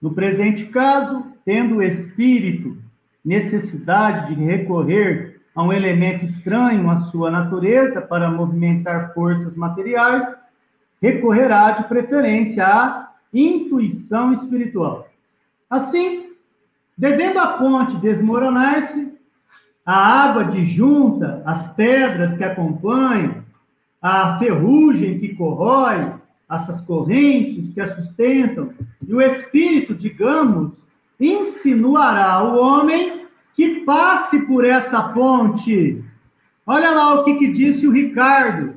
[0.00, 2.78] No presente caso, tendo o espírito
[3.24, 10.32] necessidade de recorrer a um elemento estranho à sua natureza para movimentar forças materiais,
[11.02, 15.08] recorrerá de preferência à intuição espiritual.
[15.68, 16.30] Assim,
[16.96, 19.17] devendo a ponte desmoronar-se,
[19.88, 23.42] a água disjunta, as pedras que acompanham,
[24.02, 26.12] a ferrugem que corrói,
[26.50, 28.70] essas correntes que a sustentam,
[29.06, 30.72] e o Espírito, digamos,
[31.18, 33.24] insinuará ao homem
[33.56, 36.04] que passe por essa ponte.
[36.66, 38.74] Olha lá o que, que disse o Ricardo.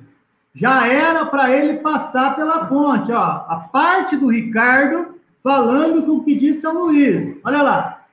[0.55, 3.11] Já era para ele passar pela ponte.
[3.11, 7.35] Ó, a parte do Ricardo falando com o que disse São Luís.
[7.43, 8.05] Olha lá.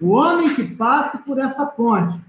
[0.00, 2.20] O homem que passe por essa ponte,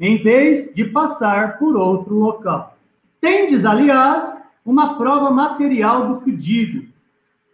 [0.00, 2.76] em vez de passar por outro local.
[3.20, 6.86] Tendes, aliás, uma prova material do que digo.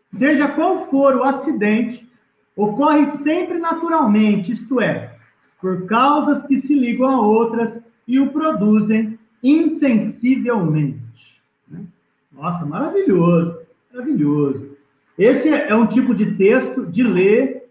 [0.09, 2.07] Seja qual for o acidente,
[2.57, 5.15] ocorre sempre naturalmente, isto é,
[5.61, 11.43] por causas que se ligam a outras e o produzem insensivelmente.
[12.33, 13.59] Nossa, maravilhoso,
[13.93, 14.69] maravilhoso.
[15.19, 17.69] Esse é um tipo de texto de ler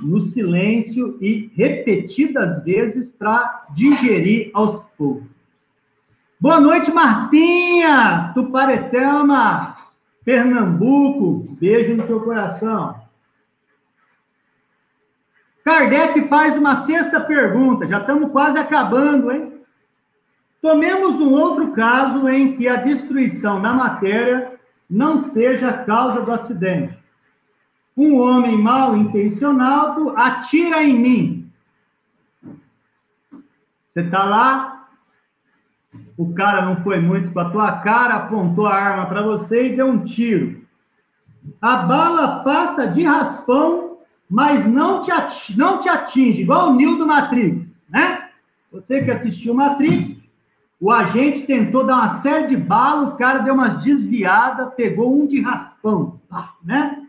[0.00, 5.28] no silêncio e repetidas vezes para digerir aos poucos.
[6.40, 9.76] Boa noite, Martinha, Tuparetama.
[10.24, 12.94] Pernambuco, beijo no teu coração.
[15.64, 19.52] Kardec faz uma sexta pergunta, já estamos quase acabando, hein?
[20.60, 24.52] Tomemos um outro caso em que a destruição da matéria
[24.88, 26.99] não seja a causa do acidente.
[28.00, 31.52] Um homem mal intencionado atira em mim.
[33.90, 34.88] Você está lá,
[36.16, 39.76] o cara não foi muito com a tua cara, apontou a arma para você e
[39.76, 40.62] deu um tiro.
[41.60, 43.98] A bala passa de raspão,
[44.30, 48.30] mas não te, atinge, não te atinge, igual o Neo do Matrix, né?
[48.72, 50.16] Você que assistiu Matrix,
[50.80, 55.26] o agente tentou dar uma série de balas, o cara deu umas desviadas, pegou um
[55.26, 56.18] de raspão,
[56.64, 56.99] né?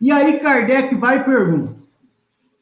[0.00, 1.74] E aí Kardec vai e pergunta: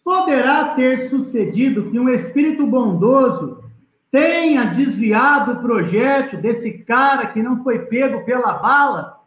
[0.02, 3.64] poderá ter sucedido que um espírito bondoso
[4.10, 9.20] tenha desviado o projétil desse cara que não foi pego pela bala?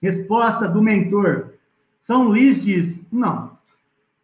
[0.00, 1.54] Resposta do mentor.
[2.00, 3.58] São Luís diz: não.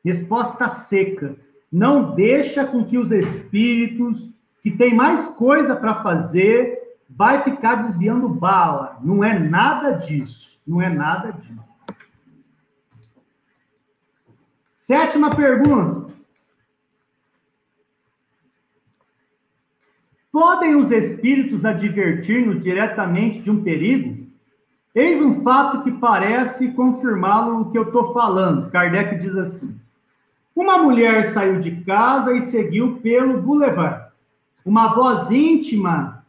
[0.04, 1.36] Resposta seca.
[1.70, 4.30] Não deixa com que os espíritos
[4.66, 6.76] que tem mais coisa para fazer,
[7.08, 8.98] vai ficar desviando bala.
[9.00, 10.48] Não é nada disso.
[10.66, 11.65] Não é nada disso.
[14.86, 16.14] Sétima pergunta.
[20.30, 24.26] Podem os espíritos advertir-nos diretamente de um perigo?
[24.94, 28.70] Eis um fato que parece confirmá-lo o que eu estou falando.
[28.70, 29.74] Kardec diz assim:
[30.54, 34.06] Uma mulher saiu de casa e seguiu pelo boulevard
[34.64, 36.24] uma voz íntima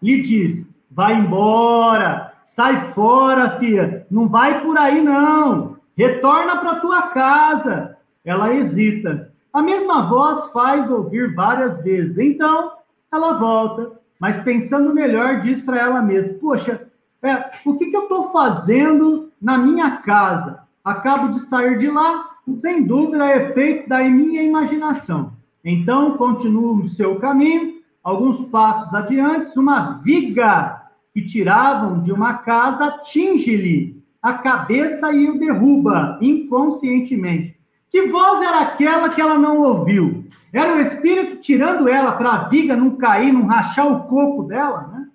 [0.00, 7.02] lhe diz: vai embora, sai fora, filha, não vai por aí não, retorna para tua
[7.08, 7.96] casa.
[8.24, 9.32] Ela hesita.
[9.52, 12.18] A mesma voz faz ouvir várias vezes.
[12.18, 12.72] Então,
[13.12, 16.88] ela volta, mas pensando melhor, diz para ela mesma: Poxa,
[17.22, 20.64] é, o que, que eu estou fazendo na minha casa?
[20.84, 22.30] Acabo de sair de lá,
[22.60, 25.32] sem dúvida é efeito da minha imaginação.
[25.64, 30.82] Então, continua o seu caminho, alguns passos adiante, uma viga
[31.14, 37.56] que tiravam de uma casa atinge-lhe a cabeça e o derruba inconscientemente.
[37.90, 40.24] Que voz era aquela que ela não ouviu?
[40.52, 44.88] Era o espírito tirando ela para a viga não cair, não rachar o corpo dela,
[44.92, 45.06] né?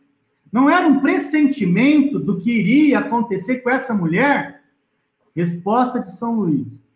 [0.51, 4.61] Não era um pressentimento do que iria acontecer com essa mulher?
[5.35, 6.87] Resposta de São Luís.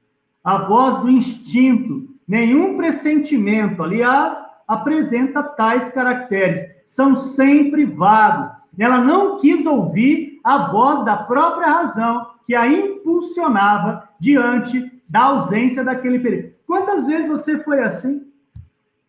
[0.43, 4.38] A voz do instinto Nenhum pressentimento, aliás,
[4.68, 6.66] apresenta tais caracteres.
[6.86, 8.51] São sempre vagos.
[8.80, 15.84] Ela não quis ouvir a voz da própria razão que a impulsionava diante da ausência
[15.84, 16.54] daquele perigo.
[16.68, 18.28] Quantas vezes você foi assim?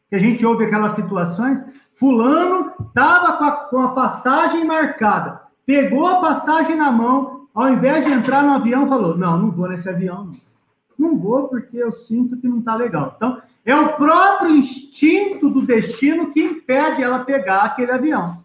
[0.08, 1.64] Que a gente ouve aquelas situações.
[1.94, 8.12] Fulano estava com, com a passagem marcada, pegou a passagem na mão, ao invés de
[8.12, 10.26] entrar no avião, falou: Não, não vou nesse avião.
[10.26, 10.54] Não.
[10.96, 13.14] Não vou porque eu sinto que não está legal.
[13.16, 18.43] Então, é o próprio instinto do destino que impede ela pegar aquele avião.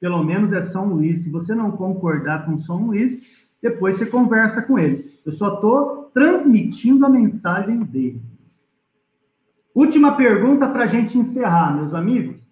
[0.00, 1.24] Pelo menos é São Luís.
[1.24, 3.20] Se você não concordar com São Luís,
[3.62, 5.18] depois você conversa com ele.
[5.24, 8.20] Eu só estou transmitindo a mensagem dele.
[9.74, 12.46] Última pergunta para a gente encerrar, meus amigos.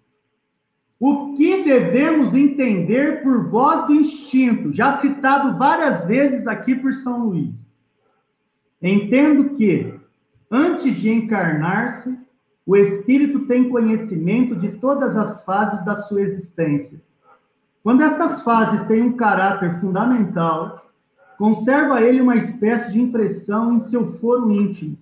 [0.99, 7.29] O que devemos entender por voz do instinto, já citado várias vezes aqui por São
[7.29, 7.75] Luís?
[8.81, 9.93] Entendo que,
[10.49, 12.17] antes de encarnar-se,
[12.65, 17.01] o espírito tem conhecimento de todas as fases da sua existência.
[17.85, 20.89] Quando estas fases têm um caráter fundamental,
[21.37, 24.97] conserva ele uma espécie de impressão em seu foro íntimo.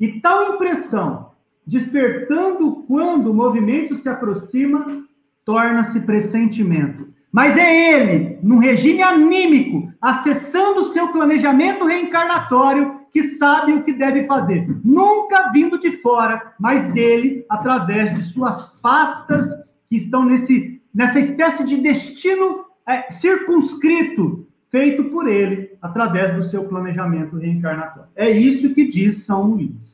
[0.00, 1.32] E tal impressão,
[1.66, 5.04] despertando quando o movimento se aproxima,
[5.44, 7.06] torna-se pressentimento.
[7.30, 13.92] Mas é ele, num regime anímico, acessando o seu planejamento reencarnatório, que sabe o que
[13.92, 19.46] deve fazer, nunca vindo de fora, mas dele, através de suas pastas
[19.86, 26.64] que estão nesse, nessa espécie de destino é, circunscrito, feito por ele, através do seu
[26.64, 28.10] planejamento reencarnatório.
[28.16, 29.92] É isso que diz São Luís.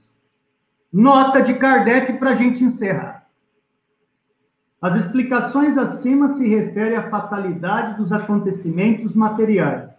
[0.93, 3.27] Nota de Kardec para a gente encerrar.
[4.81, 9.99] As explicações acima se referem à fatalidade dos acontecimentos materiais.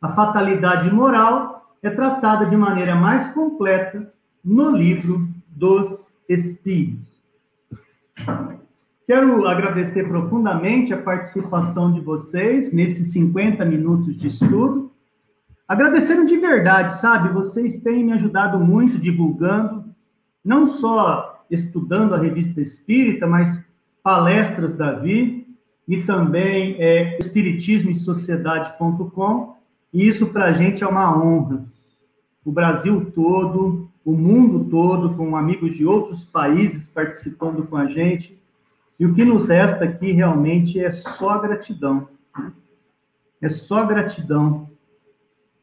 [0.00, 7.04] A fatalidade moral é tratada de maneira mais completa no livro dos Espíritos.
[9.06, 14.90] Quero agradecer profundamente a participação de vocês nesses 50 minutos de estudo.
[15.68, 17.28] Agradecendo de verdade, sabe?
[17.28, 19.84] Vocês têm me ajudado muito divulgando,
[20.42, 23.60] não só estudando a revista Espírita, mas
[24.02, 25.44] palestras da Vi.
[25.86, 29.56] e também é espiritismo e sociedade.com.
[29.92, 31.62] E isso para a gente é uma honra.
[32.42, 38.42] O Brasil todo, o mundo todo, com amigos de outros países participando com a gente.
[38.98, 42.08] E o que nos resta aqui realmente é só gratidão.
[43.40, 44.68] É só gratidão.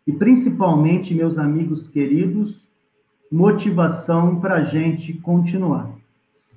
[0.06, 2.62] E principalmente, meus amigos queridos,
[3.32, 5.90] motivação para a gente continuar.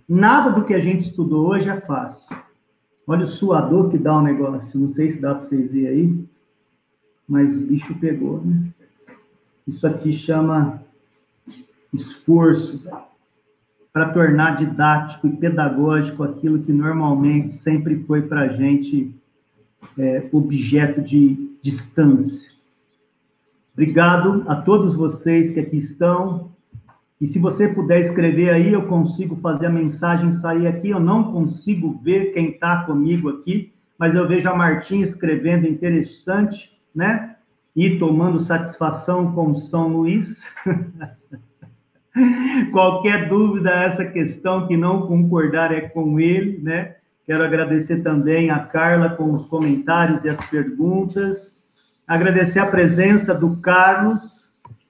[0.08, 2.36] Nada do que a gente estudou hoje é fácil.
[3.06, 4.78] Olha o suador que dá o negócio.
[4.78, 6.28] Não sei se dá para vocês verem aí,
[7.28, 8.68] mas o bicho pegou, né?
[9.66, 10.82] Isso aqui chama
[11.92, 12.82] esforço
[13.94, 19.14] para tornar didático e pedagógico aquilo que normalmente sempre foi para a gente
[19.96, 22.50] é, objeto de distância.
[23.72, 26.50] Obrigado a todos vocês que aqui estão.
[27.20, 30.90] E se você puder escrever aí, eu consigo fazer a mensagem sair aqui.
[30.90, 36.76] Eu não consigo ver quem está comigo aqui, mas eu vejo a Martinha escrevendo interessante,
[36.92, 37.36] né?
[37.76, 40.42] E tomando satisfação com São Luís.
[42.72, 46.96] Qualquer dúvida essa questão que não concordar é com ele, né?
[47.26, 51.50] Quero agradecer também a Carla com os comentários e as perguntas.
[52.06, 54.20] Agradecer a presença do Carlos,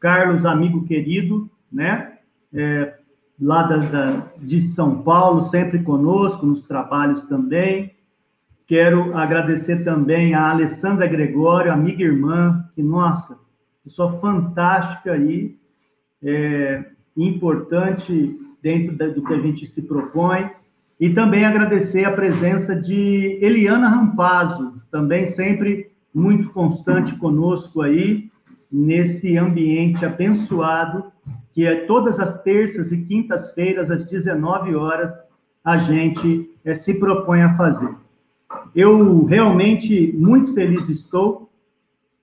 [0.01, 2.19] Carlos, amigo querido, né?
[2.53, 2.95] É,
[3.41, 7.95] lá da, da, de São Paulo, sempre conosco, nos trabalhos também.
[8.67, 13.39] Quero agradecer também a Alessandra Gregório, amiga e irmã, que, nossa,
[13.85, 15.57] pessoa fantástica aí,
[16.23, 16.85] é,
[17.17, 20.51] importante dentro do que a gente se propõe.
[20.99, 28.31] E também agradecer a presença de Eliana Rampazzo, também sempre muito constante conosco aí,
[28.71, 31.13] nesse ambiente abençoado,
[31.53, 35.13] que é todas as terças e quintas-feiras, às 19 horas,
[35.65, 37.95] a gente é, se propõe a fazer.
[38.75, 41.51] Eu realmente muito feliz estou.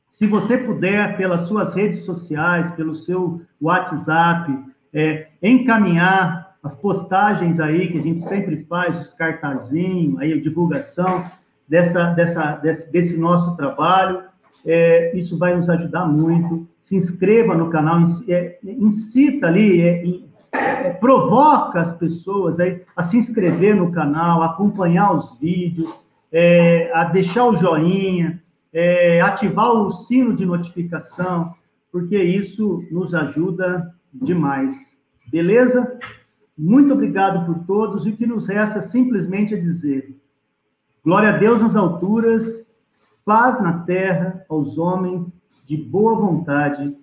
[0.10, 7.88] Se você puder, pelas suas redes sociais, pelo seu WhatsApp, é, encaminhar as postagens aí
[7.88, 11.26] que a gente sempre faz, os cartazinhos, aí a divulgação
[11.68, 14.24] dessa, dessa, desse, desse nosso trabalho,
[14.66, 16.68] é, isso vai nos ajudar muito.
[16.80, 20.04] Se inscreva no canal, é, incita ali, é,
[20.54, 25.90] é, provoca as pessoas aí a se inscrever no canal, acompanhar os vídeos,
[26.94, 28.42] a deixar o joinha,
[28.74, 31.54] é, ativar o sino de notificação,
[31.92, 34.74] porque isso nos ajuda demais.
[35.30, 36.00] Beleza?
[36.58, 40.16] Muito obrigado por todos, e o que nos resta simplesmente é dizer:
[41.04, 42.66] glória a Deus nas alturas,
[43.26, 45.32] paz na terra aos homens
[45.66, 46.96] de boa vontade,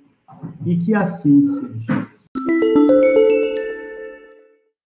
[0.64, 2.08] e que assim seja.